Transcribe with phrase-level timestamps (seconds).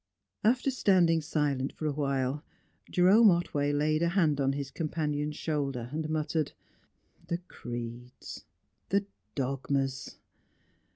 [0.43, 2.43] After standing silent for a while,
[2.89, 6.53] Jerome Otway laid a hand on his companion's shoulder, and muttered,
[7.27, 8.45] "The creeds
[8.89, 10.17] the dogmas!"